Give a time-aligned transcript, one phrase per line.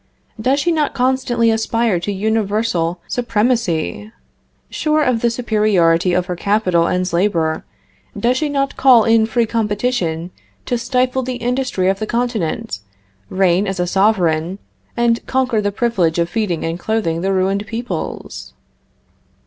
[0.41, 4.11] Does she not constantly aspire to universal supremacy?
[4.71, 7.63] Sure of the superiority of her capital and labor,
[8.19, 10.31] does she not call in free competition
[10.65, 12.79] to stifle the industry of the continent,
[13.29, 14.57] reign as a sovereign,
[14.97, 18.53] and conquer the privilege of feeding and clothing the ruined peoples?"